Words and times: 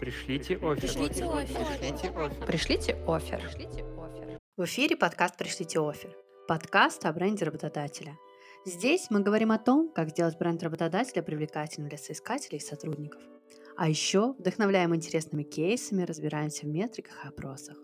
Пришлите 0.00 0.56
офер. 0.56 0.80
Пришлите 0.80 1.24
офер. 1.24 1.66
Пришлите 1.76 2.08
офер. 2.08 2.46
Пришлите 2.46 2.92
офер. 3.06 3.40
Пришлите 3.40 3.84
офер. 3.84 4.40
В 4.56 4.64
эфире 4.64 4.96
подкаст 4.96 5.36
«Пришлите 5.36 5.78
офер». 5.80 6.16
Подкаст 6.48 7.06
о 7.06 7.12
бренде 7.12 7.44
работодателя. 7.44 8.18
Здесь 8.66 9.06
мы 9.10 9.20
говорим 9.20 9.52
о 9.52 9.58
том, 9.58 9.90
как 9.90 10.10
сделать 10.10 10.38
бренд 10.38 10.62
работодателя 10.62 11.22
привлекательным 11.22 11.88
для 11.88 11.96
соискателей 11.96 12.58
и 12.58 12.60
сотрудников. 12.60 13.22
А 13.76 13.88
еще 13.88 14.32
вдохновляем 14.32 14.94
интересными 14.94 15.44
кейсами, 15.44 16.02
разбираемся 16.02 16.66
в 16.66 16.68
метриках 16.68 17.24
и 17.24 17.28
опросах. 17.28 17.76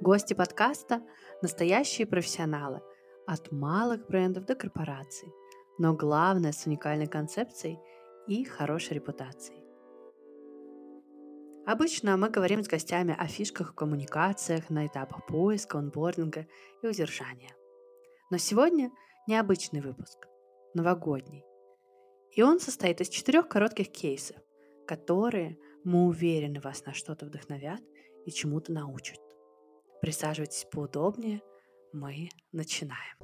Гости 0.00 0.34
подкаста– 0.34 1.02
настоящие 1.42 2.06
профессионалы, 2.06 2.80
от 3.26 3.52
малых 3.52 4.06
брендов 4.06 4.44
до 4.46 4.54
корпораций, 4.54 5.32
но 5.78 5.94
главное 5.94 6.52
с 6.52 6.66
уникальной 6.66 7.06
концепцией 7.06 7.78
и 8.26 8.44
хорошей 8.44 8.94
репутацией. 8.94 9.60
Обычно 11.66 12.16
мы 12.16 12.30
говорим 12.30 12.64
с 12.64 12.68
гостями 12.68 13.14
о 13.16 13.26
фишках 13.26 13.72
в 13.72 13.74
коммуникациях 13.74 14.70
на 14.70 14.86
этапах 14.86 15.26
поиска, 15.26 15.78
онбординга 15.78 16.46
и 16.82 16.86
удержания. 16.86 17.54
Но 18.30 18.38
сегодня 18.38 18.90
необычный 19.26 19.80
выпуск, 19.80 20.26
новогодний. 20.74 21.44
И 22.32 22.42
он 22.42 22.60
состоит 22.60 23.00
из 23.00 23.08
четырех 23.08 23.48
коротких 23.48 23.90
кейсов, 23.92 24.36
которые, 24.86 25.58
мы 25.84 26.06
уверены, 26.06 26.60
вас 26.60 26.84
на 26.86 26.94
что-то 26.94 27.26
вдохновят 27.26 27.80
и 28.26 28.30
чему-то 28.30 28.72
научат. 28.72 29.20
Присаживайтесь 30.00 30.66
поудобнее, 30.70 31.42
мы 31.92 32.28
начинаем. 32.52 33.16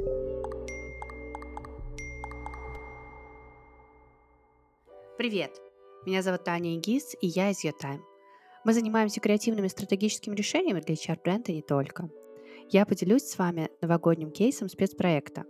Привет! 5.18 5.60
Меня 6.04 6.22
зовут 6.22 6.44
Таня 6.44 6.76
Игис, 6.76 7.16
и 7.20 7.26
я 7.26 7.50
из 7.50 7.64
Ютайм– 7.64 8.04
мы 8.66 8.72
занимаемся 8.72 9.20
креативными 9.20 9.68
стратегическими 9.68 10.34
решениями 10.34 10.80
для 10.80 10.96
HR-бренда 10.96 11.47
и 11.47 11.52
не 11.52 11.62
только. 11.62 12.10
Я 12.68 12.84
поделюсь 12.84 13.22
с 13.22 13.38
вами 13.38 13.70
новогодним 13.80 14.32
кейсом 14.32 14.68
спецпроекта. 14.68 15.44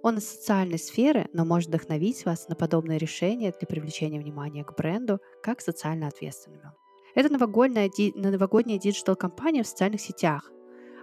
Он 0.00 0.16
из 0.16 0.26
социальной 0.26 0.78
сферы, 0.78 1.28
но 1.34 1.44
может 1.44 1.68
вдохновить 1.68 2.24
вас 2.24 2.48
на 2.48 2.56
подобные 2.56 2.96
решения 2.96 3.52
для 3.52 3.68
привлечения 3.68 4.18
внимания 4.18 4.64
к 4.64 4.74
бренду 4.74 5.20
как 5.42 5.60
социально 5.60 6.08
ответственному. 6.08 6.72
Это 7.14 7.30
новогодняя, 7.30 7.90
новогодняя 8.14 8.78
digital-кампания 8.78 9.64
в 9.64 9.68
социальных 9.68 10.00
сетях. 10.00 10.50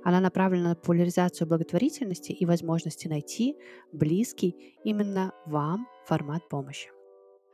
Она 0.03 0.19
направлена 0.19 0.69
на 0.69 0.75
популяризацию 0.75 1.47
благотворительности 1.47 2.31
и 2.31 2.45
возможности 2.45 3.07
найти 3.07 3.55
близкий 3.91 4.77
именно 4.83 5.33
вам 5.45 5.87
формат 6.05 6.47
помощи. 6.49 6.89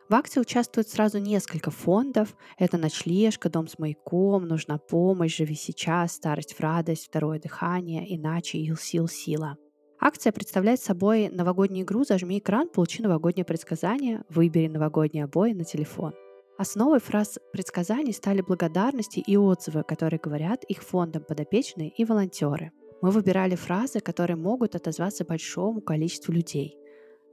В 0.07 0.13
акции 0.13 0.39
участвуют 0.39 0.87
сразу 0.87 1.17
несколько 1.17 1.71
фондов. 1.71 2.35
Это 2.59 2.77
«Ночлежка», 2.77 3.49
«Дом 3.49 3.67
с 3.67 3.79
маяком», 3.79 4.47
«Нужна 4.47 4.77
помощь», 4.77 5.37
«Живи 5.37 5.55
сейчас», 5.55 6.13
«Старость 6.13 6.53
в 6.53 6.59
радость», 6.59 7.07
«Второе 7.07 7.39
дыхание», 7.39 8.15
«Иначе», 8.15 8.59
«Ил 8.59 8.77
сил 8.77 9.07
сила». 9.07 9.57
Акция 9.99 10.31
представляет 10.31 10.79
собой 10.79 11.29
новогоднюю 11.29 11.85
игру 11.85 12.03
«Зажми 12.03 12.37
экран, 12.37 12.69
получи 12.69 13.01
новогоднее 13.01 13.45
предсказание, 13.45 14.23
выбери 14.29 14.67
новогодние 14.67 15.23
обои 15.23 15.53
на 15.53 15.63
телефон». 15.63 16.13
Основой 16.57 16.99
фраз 16.99 17.37
предсказаний 17.51 18.13
стали 18.13 18.39
благодарности 18.39 19.19
и 19.19 19.35
отзывы, 19.35 19.83
которые 19.83 20.21
говорят 20.23 20.63
их 20.63 20.83
фондам 20.83 21.23
подопечные 21.23 21.89
и 21.89 22.05
волонтеры. 22.05 22.71
Мы 23.01 23.11
выбирали 23.11 23.55
фразы, 23.55 23.99
которые 23.99 24.37
могут 24.37 24.73
отозваться 24.73 25.25
большому 25.25 25.81
количеству 25.81 26.31
людей. 26.31 26.77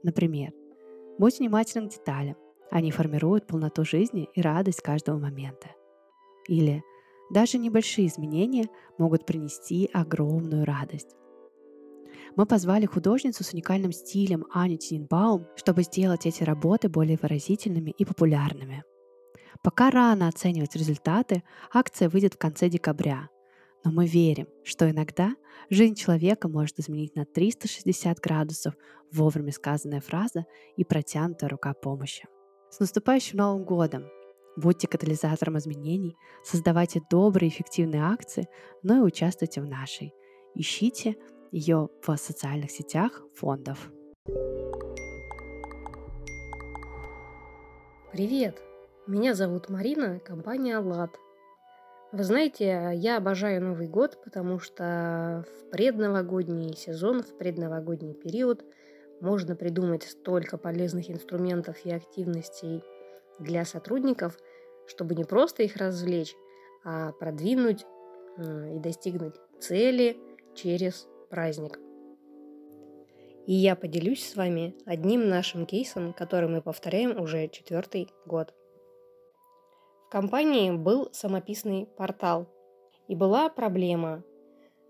Например, 0.03 0.51
«Будь 1.17 1.39
внимателен 1.39 1.87
к 1.87 1.93
деталям», 1.93 2.35
они 2.69 2.91
формируют 2.91 3.47
полноту 3.47 3.85
жизни 3.85 4.27
и 4.33 4.41
радость 4.41 4.81
каждого 4.81 5.17
момента. 5.17 5.69
Или 6.49 6.83
даже 7.31 7.57
небольшие 7.57 8.07
изменения 8.07 8.67
могут 8.97 9.25
принести 9.25 9.89
огромную 9.93 10.65
радость. 10.65 11.15
Мы 12.35 12.45
позвали 12.45 12.85
художницу 12.85 13.43
с 13.43 13.53
уникальным 13.53 13.93
стилем 13.93 14.45
Аню 14.51 14.77
Тинбаум, 14.77 15.47
чтобы 15.55 15.83
сделать 15.83 16.25
эти 16.25 16.43
работы 16.43 16.89
более 16.89 17.17
выразительными 17.21 17.91
и 17.91 18.03
популярными. 18.03 18.83
Пока 19.61 19.91
рано 19.91 20.27
оценивать 20.27 20.75
результаты, 20.75 21.43
акция 21.71 22.09
выйдет 22.09 22.33
в 22.33 22.37
конце 22.37 22.69
декабря, 22.69 23.29
но 23.83 23.91
мы 23.91 24.07
верим, 24.07 24.47
что 24.63 24.89
иногда 24.89 25.35
жизнь 25.69 25.95
человека 25.95 26.47
может 26.47 26.79
изменить 26.79 27.15
на 27.15 27.25
360 27.25 28.19
градусов 28.19 28.73
вовремя 29.11 29.51
сказанная 29.51 30.01
фраза 30.01 30.45
и 30.75 30.83
протянутая 30.83 31.49
рука 31.49 31.73
помощи. 31.73 32.27
С 32.69 32.79
наступающим 32.79 33.37
Новым 33.37 33.63
годом! 33.63 34.05
Будьте 34.55 34.87
катализатором 34.87 35.57
изменений, 35.57 36.15
создавайте 36.43 37.01
добрые 37.09 37.49
эффективные 37.49 38.03
акции, 38.03 38.47
но 38.83 38.97
и 38.97 39.01
участвуйте 39.01 39.61
в 39.61 39.67
нашей. 39.67 40.13
Ищите 40.53 41.15
ее 41.51 41.89
в 42.05 42.17
социальных 42.17 42.69
сетях 42.71 43.23
фондов. 43.35 43.91
Привет! 48.11 48.72
Меня 49.07 49.33
зовут 49.33 49.69
Марина, 49.69 50.19
компания 50.19 50.77
«Аллат». 50.77 51.17
Вы 52.11 52.23
знаете, 52.23 52.91
я 52.93 53.17
обожаю 53.17 53.61
Новый 53.61 53.87
год, 53.87 54.19
потому 54.23 54.59
что 54.59 55.45
в 55.47 55.69
предновогодний 55.71 56.75
сезон, 56.75 57.23
в 57.23 57.37
предновогодний 57.37 58.13
период– 58.13 58.63
можно 59.23 59.55
придумать 59.55 60.03
столько 60.03 60.57
полезных 60.57 61.09
инструментов 61.09 61.85
и 61.85 61.91
активностей 61.91 62.83
для 63.39 63.63
сотрудников, 63.63 64.37
чтобы 64.85 65.15
не 65.15 65.23
просто 65.23 65.63
их 65.63 65.77
развлечь, 65.77 66.35
а 66.83 67.13
продвинуть 67.13 67.85
и 68.37 68.79
достигнуть 68.79 69.35
цели 69.61 70.17
через 70.55 71.07
праздник. 71.29 71.79
И 73.45 73.53
я 73.53 73.75
поделюсь 73.77 74.27
с 74.27 74.35
вами 74.35 74.75
одним 74.85 75.29
нашим 75.29 75.65
кейсом, 75.65 76.11
который 76.11 76.49
мы 76.49 76.61
повторяем 76.61 77.19
уже 77.19 77.47
четвертый 77.47 78.09
год. 78.25 78.53
Компании 80.13 80.69
был 80.69 81.09
самописный 81.11 81.87
портал, 81.87 82.45
и 83.07 83.15
была 83.15 83.49
проблема. 83.49 84.23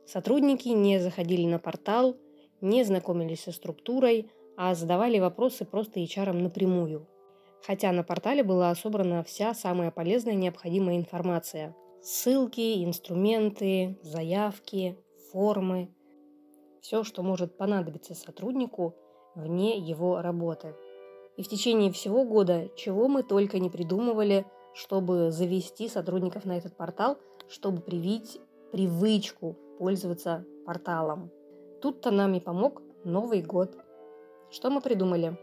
Сотрудники 0.06 0.68
не 0.68 1.00
заходили 1.00 1.46
на 1.46 1.60
портал, 1.60 2.18
не 2.60 2.84
знакомились 2.84 3.44
со 3.44 3.54
структурой, 3.54 4.30
а 4.58 4.76
задавали 4.76 5.20
вопросы 5.20 5.64
просто 5.64 6.02
HR 6.02 6.34
напрямую. 6.34 7.08
Хотя 7.66 7.94
на 7.94 8.04
портале 8.04 8.44
была 8.44 8.76
собрана 8.76 9.24
вся 9.24 9.54
самая 9.54 9.92
полезная 9.92 10.34
необходимая 10.34 10.98
информация. 10.98 11.74
Ссылки, 12.02 12.84
инструменты, 12.84 13.98
заявки, 14.02 14.98
формы. 15.32 15.96
Все, 16.82 17.06
что 17.06 17.24
может 17.24 17.58
понадобиться 17.58 18.14
сотруднику 18.14 18.94
вне 19.36 19.78
его 19.78 20.22
работы. 20.22 20.76
И 21.38 21.44
в 21.44 21.48
течение 21.48 21.94
всего 21.94 22.26
года, 22.26 22.68
чего 22.76 23.08
мы 23.08 23.24
только 23.24 23.60
не 23.60 23.70
придумывали, 23.70 24.46
чтобы 24.74 25.32
завести 25.32 25.88
сотрудников 25.88 26.46
на 26.46 26.58
этот 26.58 26.76
портал, 26.76 27.18
чтобы 27.48 27.82
привить 27.82 28.40
привычку 28.72 29.58
пользоваться 29.78 30.46
порталом. 30.66 31.32
Тут-то 31.82 32.12
нам 32.12 32.34
и 32.34 32.40
помог 32.40 32.82
Новый 33.04 33.42
год. 33.42 33.76
Что 34.50 34.70
мы 34.70 34.82
придумали? 34.82 35.38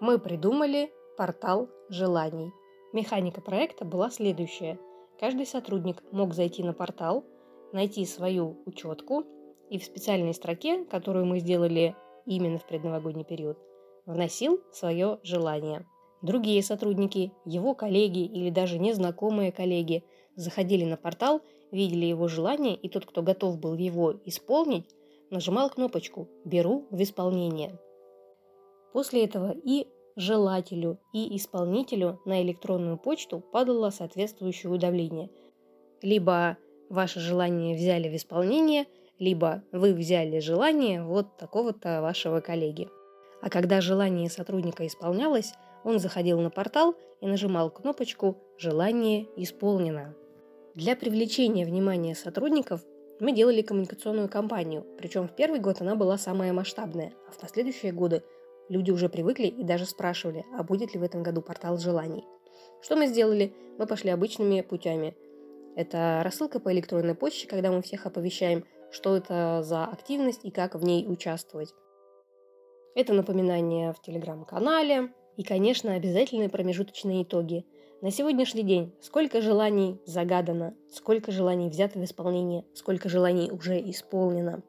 Мы 0.00 0.18
придумали 0.18 0.92
портал 1.16 1.68
желаний. 1.88 2.52
Механика 2.92 3.40
проекта 3.40 3.84
была 3.84 4.10
следующая. 4.10 4.78
Каждый 5.18 5.46
сотрудник 5.46 6.02
мог 6.12 6.34
зайти 6.34 6.62
на 6.62 6.72
портал, 6.72 7.24
найти 7.72 8.06
свою 8.06 8.62
учетку 8.64 9.24
и 9.68 9.78
в 9.78 9.84
специальной 9.84 10.34
строке, 10.34 10.84
которую 10.84 11.26
мы 11.26 11.40
сделали 11.40 11.94
именно 12.26 12.58
в 12.58 12.66
предновогодний 12.66 13.24
период, 13.24 13.58
вносил 14.06 14.60
свое 14.72 15.18
желание. 15.22 15.86
Другие 16.22 16.62
сотрудники, 16.62 17.32
его 17.44 17.74
коллеги 17.74 18.24
или 18.24 18.50
даже 18.50 18.78
незнакомые 18.78 19.52
коллеги 19.52 20.04
заходили 20.36 20.84
на 20.84 20.96
портал, 20.96 21.40
видели 21.70 22.04
его 22.04 22.28
желание, 22.28 22.76
и 22.76 22.88
тот, 22.88 23.06
кто 23.06 23.22
готов 23.22 23.58
был 23.58 23.74
его 23.74 24.14
исполнить, 24.24 24.94
нажимал 25.30 25.70
кнопочку 25.70 26.28
«Беру 26.44 26.86
в 26.90 27.00
исполнение». 27.02 27.78
После 28.92 29.24
этого 29.24 29.54
и 29.64 29.86
желателю, 30.16 30.98
и 31.12 31.36
исполнителю 31.36 32.20
на 32.24 32.42
электронную 32.42 32.98
почту 32.98 33.40
падало 33.40 33.90
соответствующее 33.90 34.70
уведомление. 34.70 35.30
Либо 36.02 36.58
ваше 36.88 37.20
желание 37.20 37.76
взяли 37.76 38.08
в 38.08 38.16
исполнение, 38.16 38.86
либо 39.18 39.62
вы 39.72 39.94
взяли 39.94 40.40
желание 40.40 41.02
вот 41.02 41.36
такого-то 41.36 42.02
вашего 42.02 42.40
коллеги. 42.40 42.88
А 43.42 43.48
когда 43.48 43.80
желание 43.80 44.28
сотрудника 44.28 44.86
исполнялось, 44.86 45.52
он 45.84 45.98
заходил 45.98 46.40
на 46.40 46.50
портал 46.50 46.94
и 47.20 47.26
нажимал 47.26 47.70
кнопочку 47.70 48.36
«Желание 48.58 49.26
исполнено». 49.36 50.14
Для 50.74 50.96
привлечения 50.96 51.64
внимания 51.64 52.14
сотрудников 52.14 52.82
мы 53.18 53.32
делали 53.32 53.60
коммуникационную 53.60 54.28
кампанию, 54.28 54.86
причем 54.96 55.28
в 55.28 55.34
первый 55.34 55.60
год 55.60 55.80
она 55.80 55.94
была 55.94 56.16
самая 56.16 56.52
масштабная, 56.52 57.12
а 57.28 57.32
в 57.32 57.38
последующие 57.38 57.92
годы 57.92 58.22
люди 58.68 58.90
уже 58.90 59.08
привыкли 59.08 59.46
и 59.46 59.64
даже 59.64 59.84
спрашивали, 59.84 60.44
а 60.56 60.62
будет 60.62 60.94
ли 60.94 61.00
в 61.00 61.02
этом 61.02 61.22
году 61.22 61.42
портал 61.42 61.76
желаний. 61.76 62.24
Что 62.80 62.96
мы 62.96 63.06
сделали? 63.06 63.52
Мы 63.78 63.86
пошли 63.86 64.10
обычными 64.10 64.60
путями. 64.62 65.16
Это 65.76 66.20
рассылка 66.24 66.60
по 66.60 66.72
электронной 66.72 67.14
почте, 67.14 67.46
когда 67.46 67.70
мы 67.70 67.82
всех 67.82 68.06
оповещаем, 68.06 68.64
что 68.90 69.16
это 69.16 69.62
за 69.62 69.84
активность 69.84 70.44
и 70.44 70.50
как 70.50 70.74
в 70.74 70.84
ней 70.84 71.06
участвовать. 71.06 71.74
Это 72.94 73.12
напоминание 73.12 73.92
в 73.92 74.00
телеграм-канале 74.02 75.12
и, 75.36 75.42
конечно, 75.42 75.94
обязательные 75.94 76.48
промежуточные 76.48 77.22
итоги. 77.22 77.64
На 78.02 78.10
сегодняшний 78.10 78.62
день 78.62 78.94
сколько 79.00 79.40
желаний 79.40 80.00
загадано, 80.06 80.74
сколько 80.90 81.32
желаний 81.32 81.68
взято 81.68 81.98
в 81.98 82.04
исполнение, 82.04 82.64
сколько 82.74 83.08
желаний 83.08 83.50
уже 83.50 83.78
исполнено. 83.90 84.62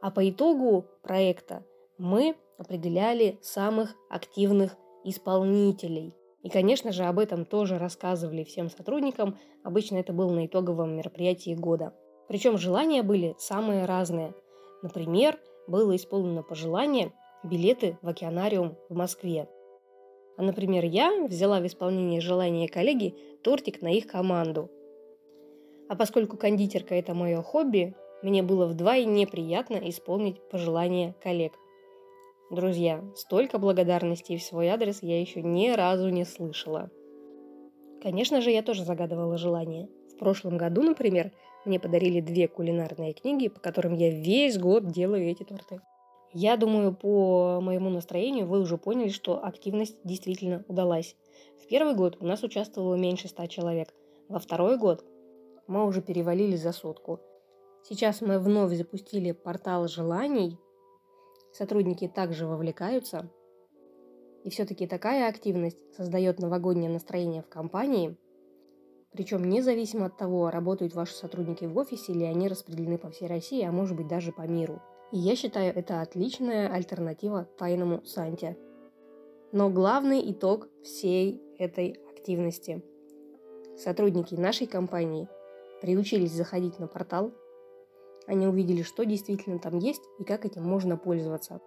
А 0.00 0.10
по 0.10 0.28
итогу 0.28 0.86
проекта 1.02 1.64
мы 1.98 2.34
определяли 2.58 3.38
самых 3.42 3.94
активных 4.10 4.76
исполнителей. 5.04 6.14
И, 6.42 6.48
конечно 6.48 6.90
же, 6.90 7.04
об 7.04 7.18
этом 7.18 7.44
тоже 7.44 7.78
рассказывали 7.78 8.42
всем 8.42 8.68
сотрудникам. 8.68 9.38
Обычно 9.62 9.98
это 9.98 10.12
было 10.12 10.32
на 10.32 10.46
итоговом 10.46 10.96
мероприятии 10.96 11.54
года. 11.54 11.94
Причем 12.26 12.58
желания 12.58 13.02
были 13.02 13.36
самые 13.38 13.84
разные. 13.84 14.34
Например, 14.82 15.38
было 15.68 15.94
исполнено 15.94 16.42
пожелание 16.42 17.12
билеты 17.44 17.98
в 18.02 18.08
океанариум 18.08 18.76
в 18.88 18.94
Москве. 18.94 19.48
А, 20.36 20.42
например, 20.42 20.84
я 20.84 21.26
взяла 21.26 21.60
в 21.60 21.66
исполнение 21.66 22.20
желания 22.20 22.68
коллеги 22.68 23.14
тортик 23.42 23.82
на 23.82 23.88
их 23.88 24.06
команду. 24.06 24.70
А 25.88 25.96
поскольку 25.96 26.36
кондитерка– 26.36 26.94
это 26.96 27.14
мое 27.14 27.42
хобби, 27.42 27.94
мне 28.22 28.42
было 28.42 28.66
вдвойне 28.66 29.26
приятно 29.26 29.76
исполнить 29.90 30.40
пожелания 30.48 31.14
коллег. 31.22 31.52
Друзья, 32.50 33.02
столько 33.16 33.58
благодарностей 33.58 34.36
в 34.36 34.42
свой 34.42 34.68
адрес 34.68 35.02
я 35.02 35.20
еще 35.20 35.42
ни 35.42 35.70
разу 35.70 36.08
не 36.08 36.24
слышала. 36.24 36.90
Конечно 38.02 38.40
же, 38.40 38.50
я 38.50 38.62
тоже 38.62 38.84
загадывала 38.84 39.38
желания. 39.38 39.88
В 40.14 40.18
прошлом 40.18 40.56
году, 40.56 40.82
например, 40.82 41.32
мне 41.64 41.78
подарили 41.80 42.20
две 42.20 42.48
кулинарные 42.48 43.12
книги, 43.12 43.48
по 43.48 43.60
которым 43.60 43.94
я 43.94 44.10
весь 44.10 44.58
год 44.58 44.86
делаю 44.86 45.30
эти 45.30 45.44
торты. 45.44 45.80
Я 46.34 46.56
думаю, 46.56 46.94
по 46.94 47.60
моему 47.60 47.90
настроению 47.90 48.46
вы 48.46 48.60
уже 48.60 48.78
поняли, 48.78 49.10
что 49.10 49.44
активность 49.44 49.98
действительно 50.02 50.64
удалась. 50.66 51.14
В 51.62 51.66
первый 51.66 51.94
год 51.94 52.16
у 52.20 52.26
нас 52.26 52.42
участвовало 52.42 52.94
меньше 52.94 53.28
ста 53.28 53.46
человек. 53.46 53.92
Во 54.28 54.38
второй 54.38 54.78
год 54.78 55.04
мы 55.66 55.84
уже 55.84 56.00
перевалили 56.00 56.56
за 56.56 56.72
сотку. 56.72 57.20
Сейчас 57.84 58.22
мы 58.22 58.38
вновь 58.38 58.72
запустили 58.72 59.32
портал 59.32 59.86
желаний. 59.88 60.58
Сотрудники 61.52 62.08
также 62.08 62.46
вовлекаются. 62.46 63.28
И 64.42 64.48
все-таки 64.48 64.86
такая 64.86 65.28
активность 65.28 65.78
создает 65.94 66.38
новогоднее 66.38 66.90
настроение 66.90 67.42
в 67.42 67.48
компании. 67.48 68.16
Причем 69.12 69.44
независимо 69.44 70.06
от 70.06 70.16
того, 70.16 70.50
работают 70.50 70.94
ваши 70.94 71.12
сотрудники 71.12 71.66
в 71.66 71.76
офисе 71.76 72.12
или 72.12 72.24
они 72.24 72.48
распределены 72.48 72.96
по 72.96 73.10
всей 73.10 73.28
России, 73.28 73.62
а 73.62 73.70
может 73.70 73.98
быть 73.98 74.08
даже 74.08 74.32
по 74.32 74.46
миру– 74.46 74.80
я 75.18 75.36
считаю, 75.36 75.74
это 75.74 76.00
отличная 76.00 76.68
альтернатива 76.68 77.48
тайному 77.58 78.04
Санте. 78.04 78.56
Но 79.52 79.68
главный 79.68 80.30
итог 80.32 80.68
всей 80.82 81.40
этой 81.58 82.00
активности. 82.10 82.82
Сотрудники 83.76 84.34
нашей 84.34 84.66
компании 84.66 85.28
приучились 85.80 86.32
заходить 86.32 86.78
на 86.78 86.86
портал, 86.86 87.32
они 88.26 88.46
увидели, 88.46 88.82
что 88.82 89.04
действительно 89.04 89.58
там 89.58 89.78
есть 89.78 90.02
и 90.18 90.24
как 90.24 90.44
этим 90.44 90.62
можно 90.62 90.96
пользоваться. 90.96 91.60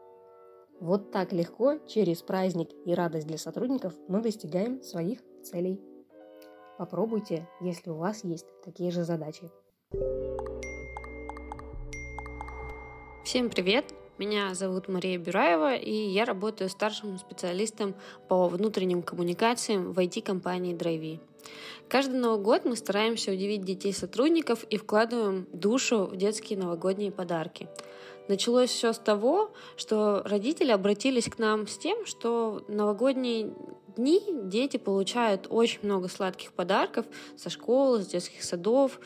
Вот 0.79 1.11
так 1.11 1.31
легко, 1.31 1.77
через 1.87 2.21
праздник 2.21 2.69
и 2.85 2.93
радость 2.93 3.27
для 3.27 3.37
сотрудников, 3.37 3.93
мы 4.07 4.21
достигаем 4.21 4.81
своих 4.81 5.19
целей. 5.43 5.81
Попробуйте, 6.77 7.47
если 7.61 7.89
у 7.89 7.95
вас 7.95 8.23
есть 8.23 8.47
такие 8.63 8.91
же 8.91 9.03
задачи. 9.03 9.49
Всем 13.25 13.49
привет! 13.49 13.91
Меня 14.19 14.53
зовут 14.53 14.87
Мария 14.87 15.17
Бюраева, 15.17 15.73
и 15.73 15.91
я 15.91 16.25
работаю 16.25 16.69
старшим 16.69 17.17
специалистом 17.17 17.95
по 18.27 18.47
внутренним 18.47 19.01
коммуникациям 19.01 19.93
в 19.93 19.97
IT-компании 19.97 20.75
Драйви. 20.75 21.19
Каждый 21.89 22.19
Новый 22.19 22.39
год 22.39 22.65
мы 22.65 22.75
стараемся 22.75 23.31
удивить 23.31 23.63
детей 23.63 23.93
сотрудников 23.93 24.63
и 24.65 24.77
вкладываем 24.77 25.47
душу 25.51 26.05
в 26.05 26.15
детские 26.15 26.59
новогодние 26.59 27.11
подарки. 27.11 27.67
Началось 28.27 28.69
все 28.69 28.93
с 28.93 28.99
того, 28.99 29.51
что 29.75 30.21
родители 30.23 30.69
обратились 30.69 31.25
к 31.25 31.39
нам 31.39 31.65
с 31.65 31.79
тем, 31.79 32.05
что 32.05 32.63
новогодние 32.67 33.51
дни 33.95 34.21
дети 34.43 34.77
получают 34.77 35.47
очень 35.49 35.79
много 35.83 36.07
сладких 36.07 36.53
подарков 36.53 37.05
со 37.37 37.49
школы, 37.49 38.03
с 38.03 38.07
детских 38.07 38.43
садов, 38.43 38.99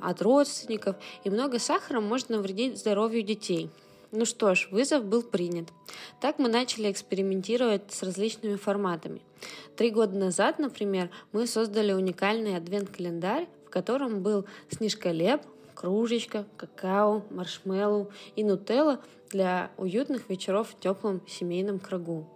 от 0.00 0.22
родственников, 0.22 0.96
и 1.24 1.30
много 1.30 1.58
сахара 1.58 2.00
может 2.00 2.28
навредить 2.28 2.78
здоровью 2.78 3.22
детей. 3.22 3.70
Ну 4.10 4.24
что 4.24 4.54
ж, 4.54 4.68
вызов 4.70 5.04
был 5.04 5.22
принят. 5.22 5.68
Так 6.20 6.38
мы 6.38 6.48
начали 6.48 6.90
экспериментировать 6.90 7.92
с 7.92 8.02
различными 8.02 8.56
форматами. 8.56 9.20
Три 9.76 9.90
года 9.90 10.16
назад, 10.16 10.58
например, 10.58 11.10
мы 11.32 11.46
создали 11.46 11.92
уникальный 11.92 12.56
адвент-календарь, 12.56 13.48
в 13.66 13.70
котором 13.70 14.22
был 14.22 14.46
снежколеп, 14.70 15.42
кружечка, 15.74 16.46
какао, 16.56 17.22
маршмеллоу 17.30 18.10
и 18.34 18.44
нутелла 18.44 19.00
для 19.28 19.70
уютных 19.76 20.30
вечеров 20.30 20.70
в 20.70 20.80
теплом 20.80 21.20
семейном 21.28 21.78
кругу. 21.78 22.26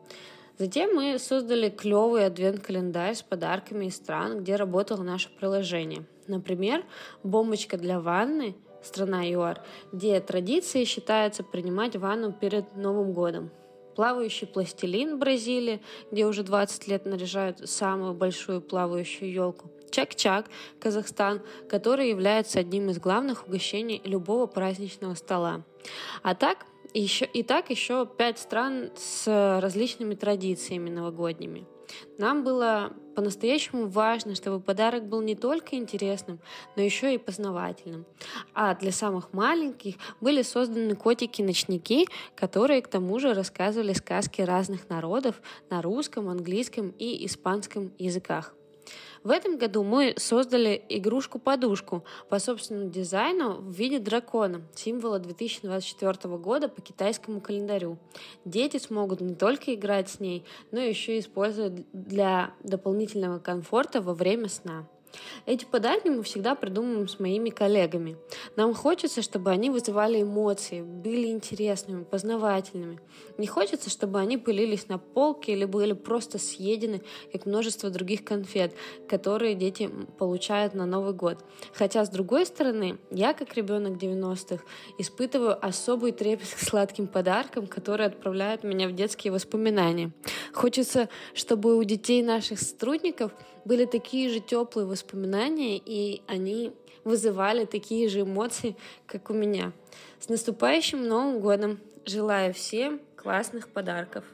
Затем 0.62 0.94
мы 0.94 1.18
создали 1.18 1.70
клевый 1.70 2.24
адвент-календарь 2.24 3.16
с 3.16 3.22
подарками 3.22 3.86
из 3.86 3.96
стран, 3.96 4.42
где 4.42 4.54
работало 4.54 5.02
наше 5.02 5.28
приложение. 5.28 6.06
Например, 6.28 6.84
бомбочка 7.24 7.76
для 7.76 7.98
ванны 7.98 8.54
страна 8.80 9.24
ЮАР, 9.24 9.60
где 9.90 10.20
традицией 10.20 10.84
считается 10.84 11.42
принимать 11.42 11.96
ванну 11.96 12.32
перед 12.32 12.76
Новым 12.76 13.12
годом. 13.12 13.50
Плавающий 13.96 14.46
пластилин 14.46 15.18
Бразилии, 15.18 15.82
где 16.12 16.26
уже 16.26 16.44
20 16.44 16.86
лет 16.86 17.06
наряжают 17.06 17.68
самую 17.68 18.14
большую 18.14 18.60
плавающую 18.60 19.32
елку. 19.32 19.68
Чак-чак, 19.90 20.46
Казахстан, 20.78 21.42
который 21.68 22.08
является 22.08 22.60
одним 22.60 22.88
из 22.88 23.00
главных 23.00 23.48
угощений 23.48 24.00
любого 24.04 24.46
праздничного 24.46 25.16
стола. 25.16 25.64
А 26.22 26.36
так, 26.36 26.66
еще, 27.00 27.24
и 27.24 27.42
так 27.42 27.70
еще 27.70 28.06
пять 28.06 28.38
стран 28.38 28.90
с 28.96 29.60
различными 29.60 30.14
традициями 30.14 30.90
новогодними. 30.90 31.66
Нам 32.18 32.42
было 32.42 32.92
по-настоящему 33.14 33.86
важно, 33.86 34.34
чтобы 34.34 34.60
подарок 34.60 35.06
был 35.06 35.20
не 35.20 35.34
только 35.34 35.76
интересным, 35.76 36.40
но 36.76 36.82
еще 36.82 37.14
и 37.14 37.18
познавательным. 37.18 38.06
А 38.54 38.74
для 38.74 38.92
самых 38.92 39.32
маленьких 39.32 39.96
были 40.20 40.42
созданы 40.42 40.94
котики-ночники, 40.94 42.06
которые 42.34 42.80
к 42.82 42.88
тому 42.88 43.18
же 43.18 43.34
рассказывали 43.34 43.92
сказки 43.92 44.40
разных 44.40 44.88
народов 44.88 45.42
на 45.68 45.82
русском, 45.82 46.28
английском 46.28 46.94
и 46.98 47.26
испанском 47.26 47.92
языках. 47.98 48.54
В 49.24 49.30
этом 49.30 49.56
году 49.56 49.84
мы 49.84 50.14
создали 50.16 50.82
игрушку-подушку 50.88 52.04
по 52.28 52.40
собственному 52.40 52.90
дизайну 52.90 53.54
в 53.54 53.70
виде 53.70 54.00
дракона, 54.00 54.62
символа 54.74 55.20
2024 55.20 56.36
года 56.38 56.68
по 56.68 56.82
китайскому 56.82 57.40
календарю. 57.40 57.98
Дети 58.44 58.78
смогут 58.78 59.20
не 59.20 59.34
только 59.34 59.74
играть 59.74 60.10
с 60.10 60.18
ней, 60.18 60.44
но 60.72 60.80
еще 60.80 61.16
и 61.16 61.20
использовать 61.20 61.84
для 61.92 62.52
дополнительного 62.64 63.38
комфорта 63.38 64.00
во 64.00 64.12
время 64.12 64.48
сна. 64.48 64.88
Эти 65.46 65.64
подарки 65.64 66.08
мы 66.08 66.22
всегда 66.22 66.54
придумываем 66.54 67.08
с 67.08 67.18
моими 67.18 67.50
коллегами. 67.50 68.16
Нам 68.56 68.74
хочется, 68.74 69.22
чтобы 69.22 69.50
они 69.50 69.70
вызывали 69.70 70.22
эмоции, 70.22 70.82
были 70.82 71.28
интересными, 71.28 72.04
познавательными. 72.04 73.00
Не 73.38 73.46
хочется, 73.46 73.90
чтобы 73.90 74.18
они 74.18 74.38
пылились 74.38 74.88
на 74.88 74.98
полке 74.98 75.52
или 75.52 75.64
были 75.64 75.92
просто 75.92 76.38
съедены, 76.38 77.02
как 77.32 77.46
множество 77.46 77.90
других 77.90 78.24
конфет, 78.24 78.74
которые 79.08 79.54
дети 79.54 79.90
получают 80.18 80.74
на 80.74 80.86
Новый 80.86 81.12
год. 81.12 81.44
Хотя, 81.74 82.04
с 82.04 82.08
другой 82.08 82.46
стороны, 82.46 82.98
я, 83.10 83.34
как 83.34 83.54
ребенок 83.54 84.02
90-х, 84.02 84.62
испытываю 84.98 85.64
особый 85.64 86.12
трепет 86.12 86.48
к 86.48 86.58
сладким 86.58 87.06
подаркам, 87.06 87.66
которые 87.66 88.06
отправляют 88.06 88.64
меня 88.64 88.88
в 88.88 88.92
детские 88.92 89.32
воспоминания. 89.32 90.12
Хочется, 90.52 91.08
чтобы 91.34 91.76
у 91.76 91.84
детей 91.84 92.22
наших 92.22 92.60
сотрудников 92.60 93.32
были 93.64 93.84
такие 93.84 94.28
же 94.28 94.40
теплые 94.40 94.86
воспоминания, 94.86 95.78
и 95.78 96.22
они 96.26 96.72
вызывали 97.04 97.64
такие 97.64 98.08
же 98.08 98.20
эмоции, 98.20 98.76
как 99.06 99.30
у 99.30 99.34
меня. 99.34 99.72
С 100.18 100.28
наступающим 100.28 101.06
Новым 101.06 101.40
годом! 101.40 101.78
Желаю 102.04 102.52
всем 102.52 103.00
классных 103.16 103.68
подарков! 103.68 104.24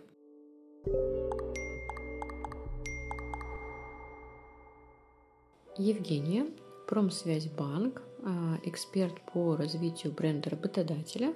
Евгения, 5.76 6.46
Промсвязьбанк, 6.88 8.02
а, 8.24 8.58
эксперт 8.64 9.14
по 9.32 9.56
развитию 9.56 10.12
бренда 10.12 10.50
работодателя, 10.50 11.34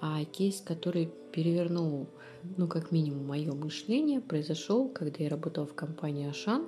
а 0.00 0.24
кейс, 0.24 0.60
который 0.60 1.10
перевернул, 1.32 2.08
ну, 2.56 2.68
как 2.68 2.92
минимум, 2.92 3.26
мое 3.26 3.52
мышление, 3.52 4.20
произошел, 4.20 4.88
когда 4.88 5.24
я 5.24 5.30
работала 5.30 5.66
в 5.66 5.74
компании 5.74 6.28
Ашан. 6.28 6.66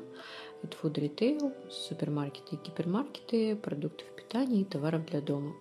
Это 0.62 0.76
food 0.82 0.94
retail, 0.94 1.52
супермаркеты 1.70 2.56
и 2.56 2.58
гипермаркеты, 2.64 3.56
продуктов 3.56 4.06
питания 4.16 4.62
и 4.62 4.64
товаров 4.64 5.06
для 5.06 5.20
дома. 5.20 5.54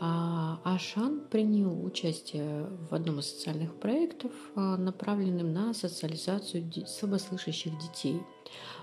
А 0.00 0.60
Ашан 0.62 1.20
принял 1.28 1.84
участие 1.84 2.68
в 2.88 2.94
одном 2.94 3.18
из 3.18 3.30
социальных 3.32 3.74
проектов, 3.74 4.30
а, 4.54 4.76
направленным 4.76 5.52
на 5.52 5.74
социализацию 5.74 6.70
слабослышащих 6.86 7.76
детей. 7.80 8.22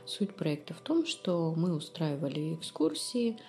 Суть 0.05 0.35
проекта 0.35 0.73
в 0.73 0.81
том, 0.81 1.05
что 1.05 1.53
мы 1.55 1.73
устраивали 1.73 2.55
экскурсии, 2.55 3.39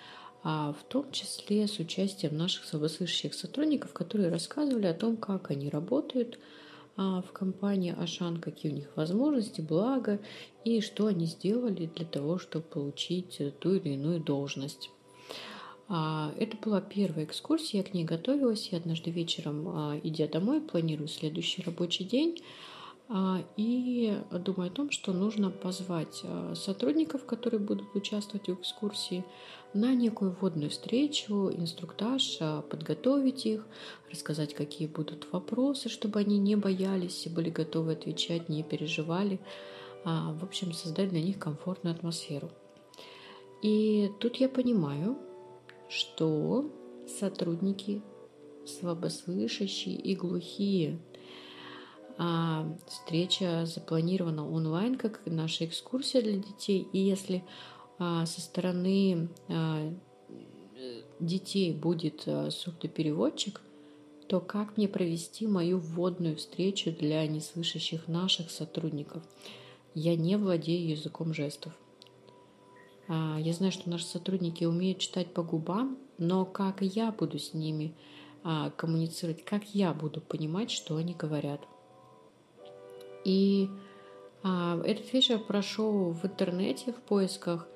а 0.43 0.73
в 0.73 0.83
том 0.83 1.11
числе 1.11 1.67
с 1.67 1.79
участием 1.79 2.37
наших 2.37 2.65
слабослышащих 2.65 3.33
сотрудников, 3.33 3.93
которые 3.93 4.29
рассказывали 4.29 4.85
о 4.85 4.93
том, 4.93 5.17
как 5.17 5.51
они 5.51 5.69
работают 5.69 6.39
а, 6.97 7.21
в 7.21 7.31
компании 7.31 7.95
Ашан, 7.97 8.37
какие 8.37 8.71
у 8.71 8.75
них 8.75 8.89
возможности, 8.95 9.61
блага 9.61 10.19
и 10.63 10.81
что 10.81 11.05
они 11.05 11.27
сделали 11.27 11.85
для 11.85 12.05
того, 12.05 12.39
чтобы 12.39 12.65
получить 12.65 13.39
ту 13.59 13.75
или 13.75 13.93
иную 13.93 14.19
должность. 14.19 14.89
А, 15.89 16.33
это 16.37 16.57
была 16.57 16.81
первая 16.81 17.25
экскурсия, 17.25 17.81
я 17.81 17.87
к 17.87 17.93
ней 17.93 18.03
готовилась. 18.03 18.69
Я 18.69 18.79
однажды 18.79 19.11
вечером, 19.11 19.67
а, 19.69 19.99
идя 20.03 20.27
домой, 20.27 20.59
планирую 20.59 21.07
следующий 21.07 21.61
рабочий 21.61 22.03
день 22.03 22.41
и 23.55 24.19
думаю 24.31 24.67
о 24.67 24.69
том, 24.69 24.91
что 24.91 25.13
нужно 25.13 25.49
позвать 25.49 26.23
сотрудников, 26.55 27.25
которые 27.25 27.61
будут 27.61 27.95
участвовать 27.95 28.49
в 28.49 28.55
экскурсии, 28.55 29.23
на 29.73 29.93
некую 29.93 30.31
вводную 30.31 30.69
встречу, 30.69 31.51
инструктаж, 31.51 32.39
подготовить 32.69 33.45
их, 33.45 33.65
рассказать, 34.11 34.53
какие 34.53 34.87
будут 34.87 35.27
вопросы, 35.31 35.89
чтобы 35.89 36.19
они 36.19 36.37
не 36.37 36.55
боялись 36.55 37.25
и 37.25 37.29
были 37.29 37.49
готовы 37.49 37.93
отвечать, 37.93 38.49
не 38.49 38.63
переживали. 38.63 39.39
В 40.03 40.43
общем, 40.43 40.71
создать 40.71 41.09
для 41.09 41.21
них 41.21 41.37
комфортную 41.37 41.95
атмосферу. 41.95 42.49
И 43.61 44.09
тут 44.19 44.37
я 44.37 44.49
понимаю, 44.49 45.17
что 45.89 46.71
сотрудники 47.19 48.01
слабослышащие 48.65 49.95
и 49.95 50.15
глухие. 50.15 50.99
А 52.19 52.65
встреча 52.87 53.65
запланирована 53.65 54.49
онлайн, 54.49 54.95
как 54.95 55.21
наша 55.25 55.65
экскурсия 55.65 56.21
для 56.21 56.37
детей. 56.37 56.87
И 56.91 56.99
если 56.99 57.37
а, 57.37 57.43
со 57.99 58.41
стороны 58.41 59.29
а, 59.49 59.91
детей 61.19 61.73
будет 61.73 62.23
а, 62.27 62.51
сурдопереводчик, 62.51 63.61
то 64.27 64.39
как 64.39 64.77
мне 64.77 64.87
провести 64.87 65.47
мою 65.47 65.79
вводную 65.79 66.35
встречу 66.35 66.91
для 66.91 67.25
неслышащих 67.25 68.07
наших 68.07 68.51
сотрудников? 68.51 69.23
Я 69.93 70.15
не 70.15 70.37
владею 70.37 70.89
языком 70.89 71.33
жестов. 71.33 71.73
А, 73.07 73.37
я 73.39 73.53
знаю, 73.53 73.71
что 73.71 73.89
наши 73.89 74.05
сотрудники 74.05 74.65
умеют 74.65 74.99
читать 74.99 75.33
по 75.33 75.43
губам, 75.43 75.97
но 76.17 76.45
как 76.45 76.81
я 76.81 77.11
буду 77.11 77.39
с 77.39 77.53
ними 77.53 77.95
а, 78.43 78.69
коммуницировать, 78.71 79.43
как 79.45 79.63
я 79.73 79.93
буду 79.93 80.21
понимать, 80.21 80.71
что 80.71 80.97
они 80.97 81.13
говорят. 81.13 81.61
И 83.23 83.69
а, 84.43 84.79
этот 84.83 85.11
вечер 85.13 85.39
прошел 85.39 86.11
в 86.11 86.25
интернете 86.25 86.91
в 86.91 86.97
поисках, 86.97 87.67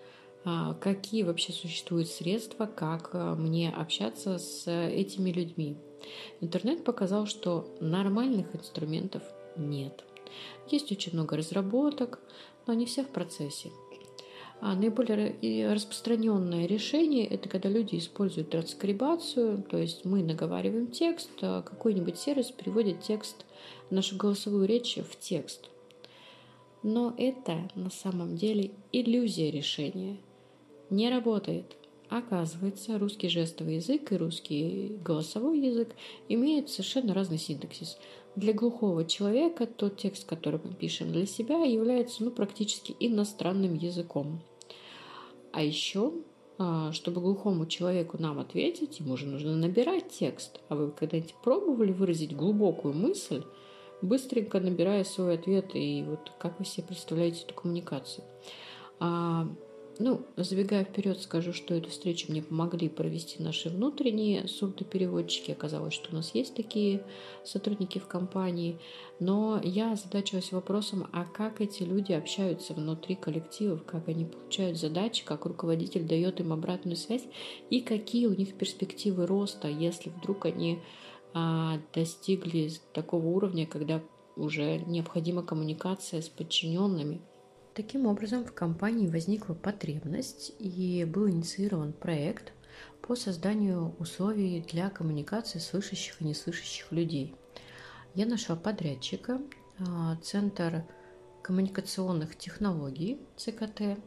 какие 0.43 1.23
вообще 1.23 1.53
существуют 1.53 2.07
средства, 2.07 2.65
как 2.65 3.13
мне 3.13 3.69
общаться 3.69 4.37
с 4.37 4.69
этими 4.69 5.31
людьми. 5.31 5.77
Интернет 6.39 6.83
показал, 6.83 7.27
что 7.27 7.67
нормальных 7.79 8.55
инструментов 8.55 9.23
нет. 9.55 10.03
Есть 10.69 10.91
очень 10.91 11.13
много 11.13 11.37
разработок, 11.37 12.19
но 12.65 12.73
они 12.73 12.85
все 12.85 13.03
в 13.03 13.09
процессе. 13.09 13.69
А 14.63 14.75
наиболее 14.75 15.73
распространенное 15.73 16.67
решение– 16.67 17.25
это 17.27 17.49
когда 17.49 17.67
люди 17.67 17.97
используют 17.97 18.51
транскрибацию, 18.51 19.63
то 19.63 19.77
есть 19.77 20.05
мы 20.05 20.21
наговариваем 20.21 20.87
текст, 20.87 21.31
а 21.41 21.63
какой-нибудь 21.63 22.17
сервис 22.17 22.51
переводит 22.51 23.01
текст, 23.01 23.45
нашу 23.89 24.17
голосовую 24.17 24.67
речь 24.67 24.97
в 24.97 25.19
текст. 25.19 25.69
Но 26.83 27.13
это 27.17 27.69
на 27.73 27.89
самом 27.89 28.35
деле 28.35 28.71
иллюзия 28.91 29.49
решения. 29.49 30.17
Не 30.91 31.09
работает. 31.09 31.77
Оказывается, 32.09 32.99
русский 32.99 33.29
жестовый 33.29 33.75
язык 33.75 34.11
и 34.11 34.17
русский 34.17 34.97
голосовой 35.05 35.59
язык 35.59 35.95
имеют 36.27 36.69
совершенно 36.69 37.13
разный 37.13 37.37
синтаксис. 37.37 37.97
Для 38.35 38.51
глухого 38.51 39.05
человека 39.05 39.65
тот 39.65 39.95
текст, 39.95 40.27
который 40.27 40.59
мы 40.61 40.73
пишем 40.73 41.13
для 41.13 41.25
себя, 41.25 41.63
является 41.63 42.25
ну, 42.25 42.31
практически 42.31 42.93
иностранным 42.99 43.75
языком. 43.75 44.41
А 45.53 45.63
еще, 45.63 46.11
а, 46.57 46.91
чтобы 46.91 47.21
глухому 47.21 47.67
человеку 47.67 48.17
нам 48.19 48.39
ответить, 48.39 48.99
ему 48.99 49.15
же 49.15 49.27
нужно 49.27 49.55
набирать 49.55 50.09
текст. 50.09 50.59
А 50.67 50.75
вы 50.75 50.91
когда-нибудь 50.91 51.35
пробовали 51.41 51.93
выразить 51.93 52.35
глубокую 52.35 52.93
мысль, 52.93 53.43
быстренько 54.01 54.59
набирая 54.59 55.05
свой 55.05 55.35
ответ, 55.35 55.73
и 55.73 56.03
вот 56.05 56.33
как 56.37 56.59
вы 56.59 56.65
себе 56.65 56.87
представляете 56.87 57.43
эту 57.45 57.53
коммуникацию? 57.53 58.25
Ну, 60.03 60.25
забегая 60.35 60.83
вперед, 60.83 61.21
скажу, 61.21 61.53
что 61.53 61.75
эту 61.75 61.91
встречу 61.91 62.31
мне 62.31 62.41
помогли 62.41 62.89
провести 62.89 63.43
наши 63.43 63.69
внутренние 63.69 64.47
сурдопереводчики. 64.47 65.51
Оказалось, 65.51 65.93
что 65.93 66.11
у 66.11 66.15
нас 66.15 66.33
есть 66.33 66.55
такие 66.55 67.03
сотрудники 67.45 67.99
в 67.99 68.07
компании. 68.07 68.79
Но 69.19 69.61
я 69.63 69.91
озадачилась 69.91 70.51
вопросом, 70.51 71.07
а 71.13 71.23
как 71.23 71.61
эти 71.61 71.83
люди 71.83 72.13
общаются 72.13 72.73
внутри 72.73 73.13
коллективов, 73.13 73.85
как 73.85 74.07
они 74.07 74.25
получают 74.25 74.79
задачи, 74.79 75.23
как 75.23 75.45
руководитель 75.45 76.07
дает 76.07 76.39
им 76.39 76.51
обратную 76.51 76.95
связь 76.95 77.27
и 77.69 77.79
какие 77.79 78.25
у 78.25 78.33
них 78.33 78.55
перспективы 78.55 79.27
роста, 79.27 79.67
если 79.67 80.09
вдруг 80.09 80.47
они 80.47 80.79
а, 81.35 81.79
достигли 81.93 82.71
такого 82.91 83.27
уровня, 83.27 83.67
когда 83.67 84.01
уже 84.35 84.79
необходима 84.79 85.43
коммуникация 85.43 86.23
с 86.23 86.27
подчиненными. 86.29 87.21
Таким 87.73 88.05
образом, 88.05 88.43
в 88.43 88.53
компании 88.53 89.07
возникла 89.07 89.53
потребность 89.53 90.53
и 90.59 91.05
был 91.05 91.29
инициирован 91.29 91.93
проект 91.93 92.51
по 93.01 93.15
созданию 93.15 93.95
условий 93.97 94.61
для 94.61 94.89
коммуникации 94.89 95.59
слышащих 95.59 96.21
и 96.21 96.25
неслышащих 96.25 96.91
людей. 96.91 97.33
Я 98.13 98.25
нашла 98.25 98.57
подрядчика, 98.57 99.39
а, 99.79 100.17
Центр 100.17 100.83
коммуникационных 101.41 102.37
технологий 102.37 103.21
ЦКТ, 103.37 103.97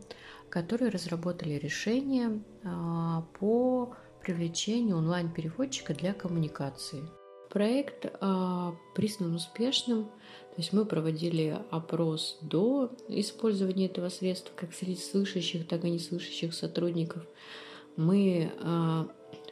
которые 0.51 0.91
разработали 0.91 1.55
решение 1.55 2.43
а, 2.65 3.23
по 3.41 3.95
привлечению 4.21 4.99
онлайн-переводчика 4.99 5.95
для 5.95 6.13
коммуникации. 6.13 7.03
Проект 7.49 8.13
а, 8.21 8.75
признан 8.95 9.35
успешным– 9.37 10.11
то 10.55 10.61
есть 10.61 10.73
мы 10.73 10.85
проводили 10.85 11.59
опрос 11.71 12.39
до 12.41 12.93
использования 13.09 13.87
этого 13.87 14.09
средства, 14.09 14.53
как 14.55 14.73
среди 14.73 15.01
слышащих, 15.01 15.67
так 15.67 15.85
и 15.85 15.91
неслышащих 15.91 16.55
сотрудников. 16.55 17.27
Мы 17.97 18.53
а, 18.61 19.09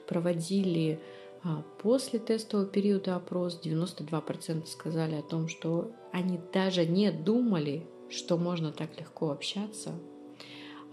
проводили 0.06 1.00
а, 1.42 1.64
после 1.82 2.20
тестового 2.20 2.68
периода 2.68 3.16
опрос. 3.16 3.60
92% 3.60 4.64
сказали 4.66 5.16
о 5.16 5.22
том, 5.22 5.48
что 5.48 5.90
они 6.12 6.38
даже 6.52 6.86
не 6.86 7.10
думали, 7.10 7.84
что 8.08 8.38
можно 8.38 8.70
так 8.70 8.96
легко 9.00 9.32
общаться. 9.32 9.92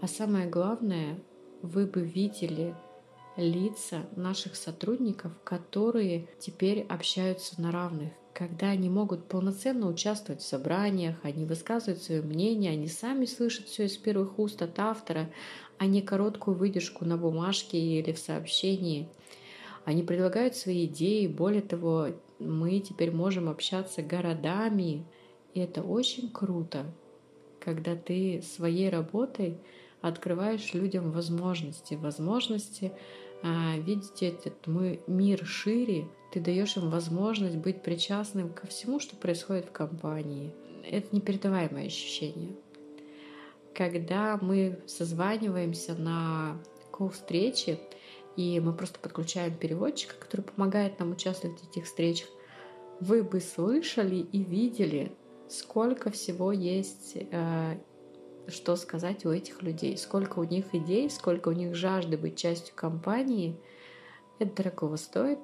А 0.00 0.08
самое 0.08 0.48
главное, 0.48 1.20
вы 1.62 1.86
бы 1.86 2.00
видели 2.00 2.74
лица 3.36 4.06
наших 4.16 4.56
сотрудников, 4.56 5.32
которые 5.44 6.28
теперь 6.40 6.80
общаются 6.88 7.60
на 7.60 7.70
равных, 7.70 8.12
когда 8.34 8.68
они 8.68 8.88
могут 8.88 9.26
полноценно 9.26 9.88
участвовать 9.88 10.40
в 10.40 10.46
собраниях, 10.46 11.16
они 11.22 11.44
высказывают 11.44 12.02
свое 12.02 12.22
мнение, 12.22 12.72
они 12.72 12.86
сами 12.86 13.24
слышат 13.24 13.66
все 13.66 13.86
из 13.86 13.96
первых 13.96 14.38
уст 14.38 14.62
от 14.62 14.78
автора, 14.78 15.30
а 15.78 15.86
не 15.86 16.02
короткую 16.02 16.56
выдержку 16.56 17.04
на 17.04 17.16
бумажке 17.16 17.78
или 17.78 18.12
в 18.12 18.18
сообщении. 18.18 19.08
Они 19.84 20.02
предлагают 20.02 20.56
свои 20.56 20.86
идеи, 20.86 21.26
более 21.26 21.62
того, 21.62 22.08
мы 22.38 22.80
теперь 22.80 23.10
можем 23.10 23.48
общаться 23.48 24.02
городами, 24.02 25.04
и 25.54 25.60
это 25.60 25.82
очень 25.82 26.30
круто, 26.30 26.86
когда 27.58 27.96
ты 27.96 28.42
своей 28.42 28.88
работой 28.88 29.58
открываешь 30.00 30.72
людям 30.72 31.10
возможности, 31.10 31.94
возможности 31.94 32.92
а, 33.42 33.76
видеть 33.78 34.22
этот 34.22 34.66
мой 34.66 35.00
мир 35.06 35.44
шире, 35.44 36.06
ты 36.30 36.40
даешь 36.40 36.76
им 36.76 36.90
возможность 36.90 37.56
быть 37.56 37.82
причастным 37.82 38.52
ко 38.52 38.66
всему, 38.66 39.00
что 39.00 39.16
происходит 39.16 39.66
в 39.66 39.72
компании. 39.72 40.52
Это 40.88 41.14
непередаваемое 41.14 41.86
ощущение. 41.86 42.54
Когда 43.74 44.38
мы 44.40 44.80
созваниваемся 44.86 45.94
на 45.94 46.58
колл-встречи, 46.90 47.78
и 48.36 48.60
мы 48.60 48.72
просто 48.72 48.98
подключаем 49.00 49.54
переводчика, 49.54 50.14
который 50.18 50.42
помогает 50.42 50.98
нам 50.98 51.12
участвовать 51.12 51.60
в 51.60 51.70
этих 51.70 51.84
встречах, 51.84 52.28
вы 53.00 53.22
бы 53.22 53.40
слышали 53.40 54.16
и 54.16 54.42
видели, 54.42 55.12
сколько 55.48 56.10
всего 56.10 56.52
есть, 56.52 57.16
э, 57.16 57.78
что 58.46 58.76
сказать 58.76 59.24
у 59.24 59.30
этих 59.30 59.62
людей, 59.62 59.96
сколько 59.96 60.38
у 60.38 60.44
них 60.44 60.74
идей, 60.74 61.10
сколько 61.10 61.48
у 61.48 61.52
них 61.52 61.74
жажды 61.74 62.16
быть 62.16 62.36
частью 62.36 62.74
компании. 62.74 63.58
Это 64.38 64.62
дорогого 64.62 64.96
стоит. 64.96 65.38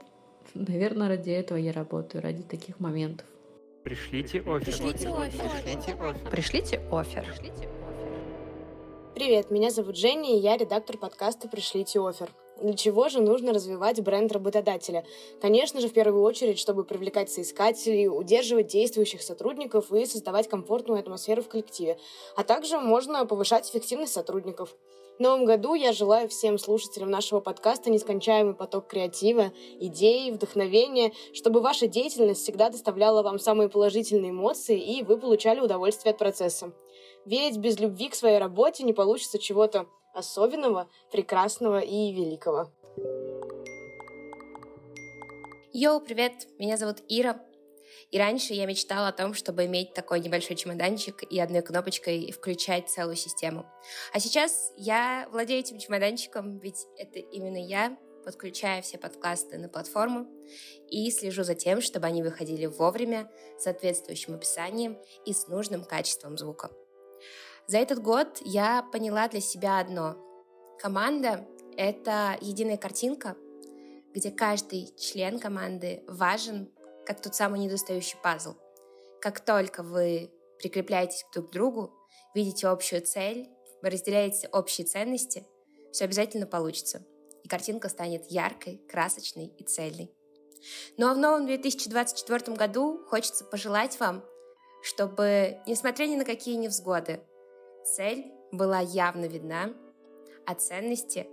Наверное, 0.55 1.09
ради 1.09 1.31
этого 1.31 1.59
я 1.59 1.73
работаю, 1.73 2.23
ради 2.23 2.43
таких 2.43 2.81
моментов. 2.81 3.26
Пришлите 3.85 4.41
офер. 4.41 4.61
Пришлите 4.61 5.09
офер. 5.09 5.50
Пришлите 5.50 5.93
офер. 5.93 6.31
Пришлите 6.31 6.81
офер. 6.91 7.26
Привет, 9.15 9.50
меня 9.50 9.71
зовут 9.71 9.97
Женя, 9.97 10.37
и 10.37 10.38
я 10.38 10.57
редактор 10.57 10.99
подкаста 10.99 11.49
«Пришлите 11.49 12.00
офер». 12.00 12.29
Для 12.61 12.75
чего 12.75 13.09
же 13.09 13.21
нужно 13.21 13.53
развивать 13.53 14.00
бренд 14.03 14.33
работодателя? 14.33 15.05
Конечно 15.41 15.81
же, 15.81 15.88
в 15.88 15.93
первую 15.93 16.23
очередь, 16.23 16.59
чтобы 16.59 16.85
привлекать 16.85 17.31
соискателей, 17.31 18.09
удерживать 18.09 18.69
действующих 18.69 19.23
сотрудников 19.23 19.93
и 19.93 20.07
создавать 20.07 20.49
комфортную 20.49 21.00
атмосферу 21.00 21.43
в 21.43 21.49
коллективе. 21.49 21.99
А 22.35 22.45
также 22.45 22.79
можно 22.79 23.25
повышать 23.26 23.71
эффективность 23.71 24.15
сотрудников. 24.15 24.75
В 25.16 25.20
новом 25.20 25.46
году 25.46 25.73
я 25.73 25.94
желаю 25.94 26.28
всем 26.28 26.58
слушателям 26.58 27.11
нашего 27.11 27.40
подкаста 27.40 27.88
нескончаемый 27.88 28.54
поток 28.54 28.87
креатива, 28.87 29.50
идей, 29.80 30.30
вдохновения, 30.30 31.12
чтобы 31.32 31.61
ваша 31.61 31.87
деятельность 31.87 32.42
всегда 32.42 32.68
доставляла 32.68 33.23
вам 33.23 33.38
самые 33.38 33.70
положительные 33.70 34.32
эмоции 34.32 34.78
и 34.78 35.02
вы 35.02 35.16
получали 35.16 35.61
удовольствие 35.61 36.12
от 36.12 36.18
процесса. 36.18 36.73
Ведь 37.25 37.56
без 37.56 37.80
любви 37.80 38.11
к 38.11 38.14
своей 38.14 38.38
работе 38.38 38.85
не 38.85 38.92
получится 38.92 39.38
чего-то 39.38 39.87
особенного, 40.12 40.87
прекрасного 41.11 41.80
и 41.80 42.12
великого. 42.12 42.68
Йоу, 45.73 46.00
привет! 46.00 46.46
Меня 46.58 46.76
зовут 46.76 46.99
Ира. 47.08 47.40
И 48.11 48.19
раньше 48.19 48.55
я 48.55 48.67
мечтала 48.67 49.09
о 49.09 49.12
том, 49.12 49.35
чтобы 49.35 49.67
иметь 49.67 49.95
такой 49.95 50.21
небольшой 50.21 50.57
чемоданчик 50.57 51.23
и 51.23 51.38
одной 51.41 51.62
кнопочкой 51.62 52.33
включать 52.33 52.88
целую 52.88 53.17
систему. 53.17 53.67
А 54.12 54.21
сейчас 54.21 54.73
я 54.76 55.29
владею 55.31 55.61
этим 55.61 55.79
чемоданчиком, 55.79 56.59
ведь 56.59 56.87
это 56.97 57.19
именно 57.19 57.59
я 57.59 57.97
подключаю 58.25 58.83
все 58.83 58.99
подкасты 58.99 59.57
на 59.57 59.69
платформу 59.69 60.26
и 60.91 61.11
слежу 61.12 61.45
за 61.45 61.55
тем, 61.55 61.81
чтобы 61.81 62.07
они 62.07 62.25
выходили 62.25 62.67
вовремя, 62.67 63.31
с 63.59 63.62
соответствующим 63.62 64.35
описанием 64.35 64.99
и 65.25 65.33
с 65.33 65.47
нужным 65.47 65.85
качеством 65.85 66.37
звука. 66.37 66.71
За 67.69 67.79
этот 67.79 68.00
год 68.03 68.38
я 68.45 68.83
поняла 68.93 69.29
для 69.29 69.41
себя 69.41 69.79
одно. 69.79 70.17
Команда— 70.81 71.47
это 71.76 72.37
единая 72.41 72.76
картинка, 72.76 73.37
где 74.12 74.31
каждый 74.31 74.93
член 74.99 75.38
команды 75.38 76.03
важен, 76.09 76.71
как 77.06 77.22
тот 77.22 77.34
самый 77.34 77.60
недостающий 77.60 78.18
пазл. 78.22 78.54
Как 79.20 79.40
только 79.40 79.82
вы 79.82 80.30
прикрепляетесь 80.58 81.25
друг 81.32 81.50
к 81.50 81.52
другу, 81.52 81.92
видите 82.34 82.66
общую 82.66 83.02
цель, 83.02 83.48
вы 83.82 83.90
разделяете 83.90 84.48
общие 84.52 84.86
ценности, 84.86 85.46
все 85.92 86.04
обязательно 86.04 86.46
получится. 86.46 87.04
И 87.42 87.48
картинка 87.48 87.88
станет 87.88 88.30
яркой, 88.30 88.78
красочной 88.88 89.46
и 89.46 89.64
цельной. 89.64 90.10
Ну 90.96 91.08
а 91.08 91.14
в 91.14 91.18
новом 91.18 91.46
2024 91.46 92.56
году 92.56 93.04
хочется 93.06 93.44
пожелать 93.44 93.98
вам, 94.00 94.25
чтобы, 94.82 95.58
несмотря 95.66 96.06
ни 96.06 96.16
на 96.16 96.25
какие 96.25 96.56
невзгоды, 96.56 97.20
Цель 97.86 98.32
была 98.50 98.80
явно 98.80 99.26
видна, 99.26 99.72
а 100.44 100.54
ценности 100.54 101.28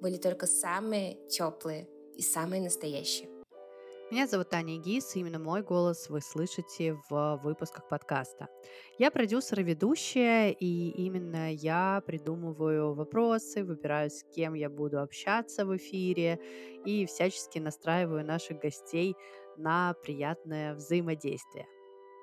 были 0.00 0.18
только 0.18 0.46
самые 0.46 1.14
теплые 1.28 1.88
и 2.14 2.20
самые 2.20 2.60
настоящие. 2.60 3.33
Меня 4.10 4.26
зовут 4.26 4.50
Таня 4.50 4.76
Гис, 4.76 5.16
и 5.16 5.20
именно 5.20 5.38
мой 5.38 5.62
голос 5.62 6.10
вы 6.10 6.20
слышите 6.20 6.94
в 7.08 7.40
выпусках 7.42 7.88
подкаста. 7.88 8.48
Я 8.98 9.10
продюсер 9.10 9.60
и 9.60 9.62
ведущая, 9.62 10.50
и 10.52 10.90
именно 10.90 11.50
я 11.50 12.02
придумываю 12.06 12.92
вопросы, 12.92 13.64
выбираю, 13.64 14.10
с 14.10 14.22
кем 14.22 14.52
я 14.52 14.68
буду 14.68 15.00
общаться 15.00 15.64
в 15.64 15.74
эфире, 15.78 16.38
и 16.84 17.06
всячески 17.06 17.58
настраиваю 17.58 18.26
наших 18.26 18.60
гостей 18.60 19.16
на 19.56 19.94
приятное 20.02 20.74
взаимодействие. 20.74 21.66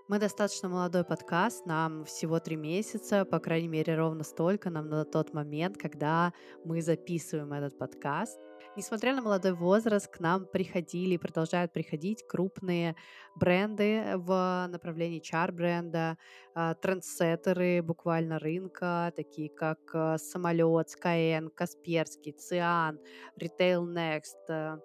Мы 0.08 0.20
достаточно 0.20 0.70
молодой 0.70 1.04
подкаст, 1.04 1.66
нам 1.66 2.06
всего 2.06 2.40
три 2.40 2.58
месяца, 2.58 3.26
по 3.26 3.40
крайней 3.40 3.70
мере, 3.70 3.96
ровно 3.96 4.24
столько 4.24 4.70
нам 4.70 4.88
на 4.88 5.04
тот 5.04 5.34
момент, 5.34 5.78
когда 5.78 6.32
мы 6.64 6.82
записываем 6.84 7.54
этот 7.54 7.78
подкаст. 7.78 8.40
Несмотря 8.78 9.14
на 9.14 9.22
молодой 9.22 9.52
возраст, 9.52 10.08
к 10.08 10.22
нам 10.22 10.46
приходили 10.46 11.16
и 11.16 11.18
продолжают 11.18 11.74
приходить 11.74 12.26
крупные 12.26 12.96
бренды 13.36 14.14
в 14.16 14.68
направлении 14.70 15.20
чар-бренда, 15.20 16.18
а, 16.56 16.74
трендсеттеры 16.76 17.82
буквально 17.82 18.40
рынка, 18.40 19.12
такие 19.14 19.50
как 19.50 19.80
а, 19.94 20.18
Самолет, 20.18 20.88
Skyeng, 20.88 21.50
Касперский, 21.50 22.32
Циан, 22.32 22.98
Retail 23.38 23.84
Next, 23.84 24.50
а, 24.50 24.80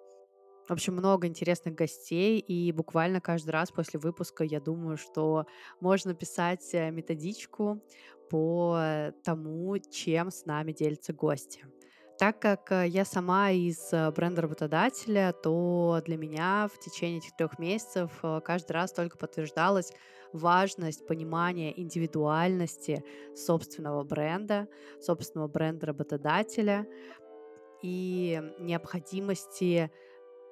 в 0.67 0.71
общем, 0.71 0.95
много 0.95 1.25
интересных 1.25 1.73
гостей, 1.73 2.39
и 2.39 2.73
буквально 2.73 3.21
каждый 3.21 3.51
раз 3.51 3.71
после 3.71 4.01
выпуска 4.01 4.43
я 4.43 4.59
думаю, 4.59 4.97
что 4.97 5.45
можно 5.79 6.13
писать 6.13 6.73
э, 6.73 6.91
методичку 6.91 7.81
по 8.29 9.13
тому, 9.23 9.77
чем 9.89 10.29
с 10.29 10.45
нами 10.45 10.73
делятся 10.73 11.13
гости. 11.13 11.65
Так 12.19 12.39
как 12.39 12.71
э, 12.71 12.87
я 12.87 13.05
сама 13.05 13.51
из 13.51 13.93
э, 13.93 14.11
бренда 14.11 14.41
работодателя, 14.41 15.33
то 15.33 16.01
для 16.05 16.17
меня 16.17 16.67
в 16.73 16.79
течение 16.79 17.19
этих 17.19 17.35
трех 17.35 17.59
месяцев 17.59 18.11
каждый 18.43 18.71
раз 18.71 18.91
только 18.91 19.17
подтверждалась 19.17 19.93
важность 20.33 21.05
понимания 21.05 21.79
индивидуальности 21.79 23.03
собственного 23.35 24.03
бренда, 24.03 24.67
собственного 24.99 25.47
бренда 25.47 25.87
работодателя 25.87 26.87
и 27.81 28.41
необходимости 28.59 29.91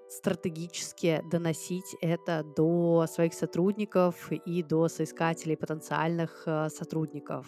стратегически 0.08 1.24
доносить 1.32 1.96
это 2.02 2.44
до 2.44 3.08
своих 3.08 3.34
сотрудников 3.34 4.32
и 4.32 4.62
до 4.62 4.88
соискателей 4.88 5.58
потенциальных 5.58 6.44
э, 6.46 6.70
сотрудников. 6.70 7.48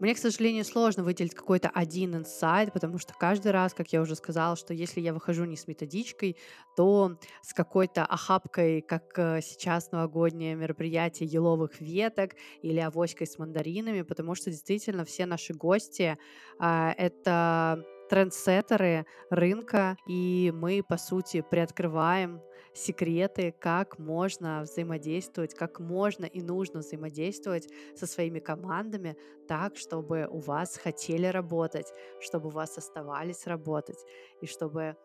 Мне, 0.00 0.14
к 0.14 0.18
сожалению, 0.18 0.64
сложно 0.64 1.02
выделить 1.02 1.34
какой-то 1.34 1.70
один 1.72 2.14
инсайт, 2.16 2.72
потому 2.72 2.98
что 2.98 3.14
каждый 3.14 3.52
раз, 3.52 3.74
как 3.74 3.92
я 3.92 4.00
уже 4.00 4.14
сказала, 4.14 4.56
что 4.56 4.74
если 4.74 5.00
я 5.00 5.14
выхожу 5.14 5.44
не 5.44 5.56
с 5.56 5.66
методичкой, 5.66 6.36
то 6.76 7.18
с 7.42 7.54
какой-то 7.54 8.04
охапкой, 8.04 8.82
как 8.82 9.18
э, 9.18 9.40
сейчас 9.42 9.92
новогоднее 9.92 10.54
мероприятие 10.54 11.28
еловых 11.28 11.80
веток 11.80 12.32
или 12.62 12.78
авоськой 12.78 13.26
с 13.26 13.38
мандаринами, 13.38 14.02
потому 14.02 14.34
что 14.34 14.50
действительно 14.50 15.04
все 15.04 15.26
наши 15.26 15.54
гости 15.54 16.18
а,— 16.58 16.92
это 16.98 17.82
трендсеттеры 18.08 19.06
рынка, 19.30 19.96
и 20.06 20.52
мы, 20.54 20.82
по 20.86 20.96
сути, 20.96 21.44
приоткрываем 21.48 22.40
секреты, 22.76 23.54
как 23.58 23.98
можно 23.98 24.62
взаимодействовать, 24.62 25.54
как 25.54 25.80
можно 25.80 26.26
и 26.26 26.42
нужно 26.42 26.80
взаимодействовать 26.80 27.68
со 27.96 28.06
своими 28.06 28.38
командами 28.38 29.16
так, 29.48 29.76
чтобы 29.76 30.28
у 30.30 30.38
вас 30.38 30.76
хотели 30.76 31.26
работать, 31.26 31.92
чтобы 32.20 32.48
у 32.48 32.52
вас 32.52 32.78
оставались 32.78 33.46
работать, 33.46 33.98
и 34.40 34.46
чтобы 34.46 34.96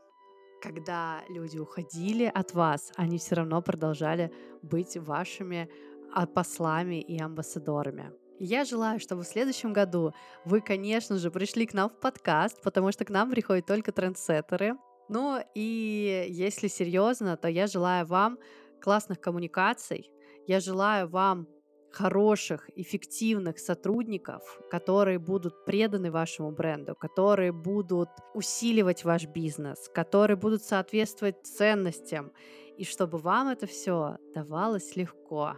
когда 0.62 1.24
люди 1.30 1.58
уходили 1.58 2.26
от 2.26 2.54
вас, 2.54 2.92
они 2.96 3.18
все 3.18 3.36
равно 3.36 3.62
продолжали 3.62 4.32
быть 4.62 4.96
вашими 4.96 5.70
а, 6.14 6.28
послами 6.28 7.02
и 7.02 7.20
амбассадорами. 7.20 8.12
Я 8.40 8.66
желаю, 8.66 9.00
чтобы 9.00 9.24
в 9.24 9.28
следующем 9.28 9.74
году 9.74 10.14
вы, 10.46 10.62
конечно 10.62 11.18
же, 11.18 11.32
пришли 11.32 11.66
к 11.66 11.74
нам 11.74 11.90
в 11.90 12.00
подкаст, 12.00 12.62
потому 12.62 12.92
что 12.92 13.06
к 13.06 13.10
нам 13.10 13.30
приходят 13.30 13.66
только 13.66 13.92
трендсеттеры. 13.92 14.76
Ну 15.12 15.43
и 15.56 16.26
если 16.30 16.69
серьезно, 16.69 17.36
то 17.36 17.50
я 17.50 17.67
желаю 17.67 18.06
вам 18.06 18.39
классных 18.82 19.19
коммуникаций. 19.19 20.10
Я 20.47 20.62
желаю 20.62 21.10
вам 21.10 21.47
хороших, 21.91 22.69
эффективных 22.78 23.60
сотрудников, 23.60 24.41
которые 24.69 25.19
будут 25.19 25.65
преданы 25.65 26.12
вашему 26.12 26.52
бренду, 26.52 26.95
которые 26.95 27.52
будут 27.52 28.08
усиливать 28.34 29.04
ваш 29.04 29.26
бизнес, 29.26 29.89
которые 29.93 30.38
будут 30.38 30.63
соответствовать 30.63 31.45
ценностям, 31.45 32.32
и 32.78 32.86
чтобы 32.86 33.17
вам 33.17 33.50
это 33.50 33.67
все 33.67 34.15
давалось 34.34 34.95
легко. 34.95 35.58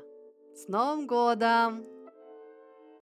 С 0.56 0.68
Новым 0.68 1.06
годом! 1.06 2.03